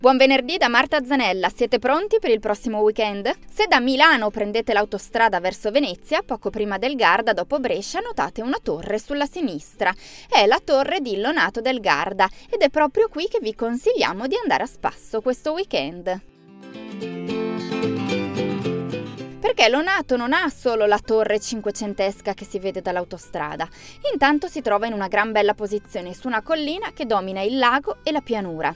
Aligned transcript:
Buon 0.00 0.16
venerdì 0.16 0.56
da 0.56 0.68
Marta 0.68 1.04
Zanella, 1.04 1.50
siete 1.54 1.78
pronti 1.78 2.20
per 2.20 2.30
il 2.30 2.40
prossimo 2.40 2.78
weekend? 2.78 3.30
Se 3.52 3.66
da 3.68 3.80
Milano 3.80 4.30
prendete 4.30 4.72
l'autostrada 4.72 5.40
verso 5.40 5.70
Venezia, 5.70 6.22
poco 6.22 6.48
prima 6.48 6.78
del 6.78 6.96
Garda 6.96 7.34
dopo 7.34 7.60
Brescia 7.60 8.00
notate 8.00 8.40
una 8.40 8.56
torre 8.62 8.98
sulla 8.98 9.26
sinistra. 9.26 9.92
È 10.26 10.46
la 10.46 10.58
torre 10.64 11.00
di 11.00 11.20
Lonato 11.20 11.60
del 11.60 11.80
Garda 11.80 12.30
ed 12.48 12.62
è 12.62 12.70
proprio 12.70 13.08
qui 13.08 13.28
che 13.28 13.40
vi 13.42 13.54
consigliamo 13.54 14.26
di 14.26 14.36
andare 14.40 14.62
a 14.62 14.66
spasso 14.66 15.20
questo 15.20 15.52
weekend. 15.52 17.29
Perché 19.40 19.70
Lonato 19.70 20.16
non 20.16 20.34
ha 20.34 20.50
solo 20.50 20.84
la 20.84 20.98
torre 20.98 21.40
cinquecentesca 21.40 22.34
che 22.34 22.44
si 22.44 22.58
vede 22.58 22.82
dall'autostrada, 22.82 23.66
intanto 24.12 24.48
si 24.48 24.60
trova 24.60 24.86
in 24.86 24.92
una 24.92 25.08
gran 25.08 25.32
bella 25.32 25.54
posizione 25.54 26.12
su 26.12 26.26
una 26.26 26.42
collina 26.42 26.92
che 26.92 27.06
domina 27.06 27.40
il 27.40 27.56
lago 27.56 27.98
e 28.02 28.12
la 28.12 28.20
pianura. 28.20 28.74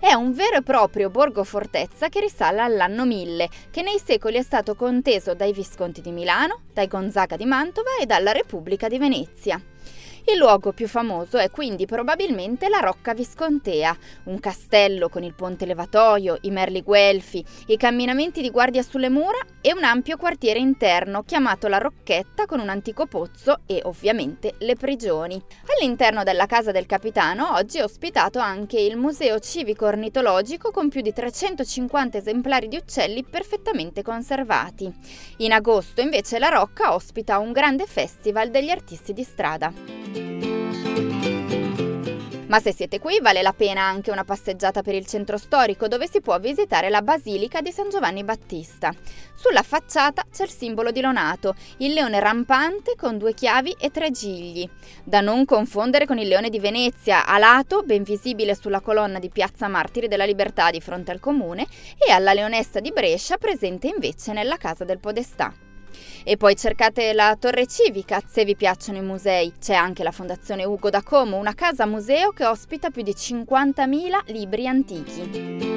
È 0.00 0.14
un 0.14 0.32
vero 0.32 0.56
e 0.56 0.62
proprio 0.62 1.10
borgo 1.10 1.44
fortezza 1.44 2.08
che 2.08 2.20
risale 2.20 2.60
all'anno 2.60 3.04
1000, 3.04 3.48
che 3.70 3.82
nei 3.82 4.00
secoli 4.02 4.38
è 4.38 4.42
stato 4.42 4.74
conteso 4.74 5.34
dai 5.34 5.52
Visconti 5.52 6.00
di 6.00 6.12
Milano, 6.12 6.62
dai 6.72 6.88
Gonzaga 6.88 7.36
di 7.36 7.44
Mantova 7.44 7.98
e 8.00 8.06
dalla 8.06 8.32
Repubblica 8.32 8.88
di 8.88 8.98
Venezia. 8.98 9.60
Il 10.28 10.38
luogo 10.38 10.72
più 10.72 10.88
famoso 10.88 11.38
è 11.38 11.50
quindi 11.50 11.86
probabilmente 11.86 12.68
la 12.68 12.80
Rocca 12.80 13.14
Viscontea, 13.14 13.96
un 14.24 14.40
castello 14.40 15.08
con 15.08 15.22
il 15.22 15.34
ponte 15.34 15.66
levatoio, 15.66 16.38
i 16.40 16.50
merli 16.50 16.82
guelfi, 16.82 17.44
i 17.66 17.76
camminamenti 17.76 18.42
di 18.42 18.50
guardia 18.50 18.82
sulle 18.82 19.08
mura 19.08 19.38
e 19.60 19.72
un 19.72 19.84
ampio 19.84 20.16
quartiere 20.16 20.58
interno 20.58 21.22
chiamato 21.22 21.68
la 21.68 21.78
Rocchetta 21.78 22.46
con 22.46 22.58
un 22.58 22.70
antico 22.70 23.06
pozzo 23.06 23.60
e 23.66 23.80
ovviamente 23.84 24.56
le 24.58 24.74
prigioni. 24.74 25.40
All'interno 25.78 26.24
della 26.24 26.46
casa 26.46 26.72
del 26.72 26.86
capitano 26.86 27.54
oggi 27.54 27.78
è 27.78 27.84
ospitato 27.84 28.40
anche 28.40 28.80
il 28.80 28.96
Museo 28.96 29.38
Civico 29.38 29.86
Ornitologico 29.86 30.72
con 30.72 30.88
più 30.88 31.02
di 31.02 31.12
350 31.12 32.18
esemplari 32.18 32.66
di 32.66 32.76
uccelli 32.76 33.22
perfettamente 33.22 34.02
conservati. 34.02 34.92
In 35.38 35.52
agosto 35.52 36.00
invece 36.00 36.40
la 36.40 36.48
Rocca 36.48 36.94
ospita 36.94 37.38
un 37.38 37.52
grande 37.52 37.86
festival 37.86 38.50
degli 38.50 38.70
artisti 38.70 39.12
di 39.12 39.22
strada. 39.22 39.95
Ma 42.48 42.60
se 42.60 42.72
siete 42.72 43.00
qui 43.00 43.18
vale 43.20 43.42
la 43.42 43.52
pena 43.52 43.82
anche 43.82 44.12
una 44.12 44.24
passeggiata 44.24 44.80
per 44.80 44.94
il 44.94 45.04
centro 45.04 45.36
storico 45.36 45.88
dove 45.88 46.08
si 46.08 46.20
può 46.20 46.38
visitare 46.38 46.88
la 46.88 47.02
Basilica 47.02 47.60
di 47.60 47.72
San 47.72 47.90
Giovanni 47.90 48.22
Battista. 48.22 48.94
Sulla 49.34 49.62
facciata 49.62 50.24
c'è 50.32 50.44
il 50.44 50.50
simbolo 50.50 50.92
di 50.92 51.00
Lonato, 51.00 51.54
il 51.78 51.92
leone 51.92 52.20
rampante 52.20 52.94
con 52.96 53.18
due 53.18 53.34
chiavi 53.34 53.76
e 53.78 53.90
tre 53.90 54.10
gigli, 54.10 54.66
da 55.04 55.20
non 55.20 55.44
confondere 55.44 56.06
con 56.06 56.18
il 56.18 56.28
leone 56.28 56.48
di 56.48 56.60
Venezia, 56.60 57.26
a 57.26 57.36
lato, 57.36 57.82
ben 57.82 58.04
visibile 58.04 58.54
sulla 58.54 58.80
colonna 58.80 59.18
di 59.18 59.28
Piazza 59.28 59.66
Martiri 59.68 60.08
della 60.08 60.24
Libertà 60.24 60.70
di 60.70 60.80
fronte 60.80 61.10
al 61.10 61.20
comune, 61.20 61.66
e 61.98 62.12
alla 62.12 62.32
leonessa 62.32 62.80
di 62.80 62.92
Brescia 62.92 63.36
presente 63.36 63.88
invece 63.88 64.32
nella 64.32 64.56
casa 64.56 64.84
del 64.84 65.00
Podestà. 65.00 65.65
E 66.24 66.36
poi 66.36 66.56
cercate 66.56 67.12
la 67.12 67.36
Torre 67.38 67.66
Civica 67.66 68.20
se 68.26 68.44
vi 68.44 68.56
piacciono 68.56 68.98
i 68.98 69.02
musei. 69.02 69.52
C'è 69.58 69.74
anche 69.74 70.02
la 70.02 70.12
Fondazione 70.12 70.64
Ugo 70.64 70.90
da 70.90 71.02
Como, 71.02 71.36
una 71.36 71.54
casa 71.54 71.86
museo 71.86 72.30
che 72.30 72.44
ospita 72.44 72.90
più 72.90 73.02
di 73.02 73.12
50.000 73.12 74.32
libri 74.32 74.66
antichi. 74.66 75.74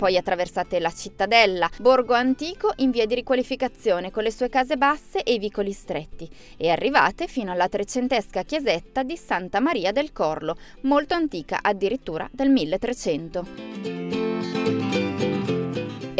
Poi 0.00 0.16
attraversate 0.16 0.80
la 0.80 0.90
cittadella, 0.90 1.68
borgo 1.78 2.14
antico 2.14 2.72
in 2.76 2.90
via 2.90 3.04
di 3.04 3.14
riqualificazione 3.14 4.10
con 4.10 4.22
le 4.22 4.30
sue 4.30 4.48
case 4.48 4.78
basse 4.78 5.22
e 5.22 5.34
i 5.34 5.38
vicoli 5.38 5.72
stretti 5.72 6.26
e 6.56 6.70
arrivate 6.70 7.26
fino 7.26 7.52
alla 7.52 7.68
trecentesca 7.68 8.42
chiesetta 8.42 9.02
di 9.02 9.18
Santa 9.18 9.60
Maria 9.60 9.92
del 9.92 10.12
Corlo, 10.12 10.56
molto 10.84 11.12
antica 11.12 11.58
addirittura 11.60 12.26
del 12.32 12.48
1300. 12.48 13.99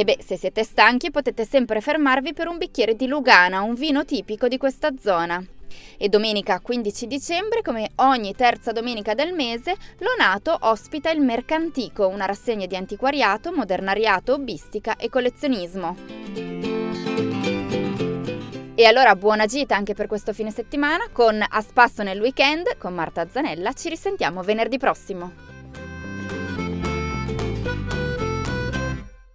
E 0.00 0.05
beh, 0.05 0.16
se 0.25 0.38
siete 0.38 0.65
stanchi 0.65 1.11
potete 1.11 1.44
sempre 1.44 1.83
fermarvi 1.83 2.33
per 2.33 2.49
un 2.49 2.56
bicchiere 2.56 2.97
di 2.97 3.06
Lugana, 3.06 3.61
un 3.61 3.75
vino 3.75 4.06
tipico 4.06 4.49
di 4.49 4.56
questa 4.56 4.93
zona. 4.99 5.44
E 5.99 6.09
domenica 6.09 6.59
15 6.59 7.06
dicembre, 7.06 7.61
come 7.61 7.91
ogni 7.97 8.34
terza 8.34 8.72
domenica 8.72 9.12
del 9.12 9.34
mese, 9.34 9.77
Lonato 9.99 10.56
ospita 10.59 11.10
il 11.10 11.21
Mercantico, 11.21 12.09
una 12.09 12.25
rassegna 12.25 12.65
di 12.65 12.77
antiquariato, 12.77 13.53
modernariato, 13.53 14.33
hobbistica 14.33 14.97
e 14.97 15.10
collezionismo. 15.10 15.94
E 18.75 18.84
allora 18.87 19.15
buona 19.16 19.44
gita 19.44 19.77
anche 19.77 19.93
per 19.93 20.06
questo 20.06 20.33
fine 20.33 20.50
settimana 20.50 21.10
con 21.12 21.44
A 21.47 21.60
Spasso 21.60 22.03
nel 22.03 22.22
weekend 22.22 22.78
con 22.78 22.94
Marta 22.94 23.28
Zanella. 23.28 23.75
Ci 23.75 23.91
risentiamo 23.91 24.43
venerdì 24.43 24.78
prossimo. 24.78 25.50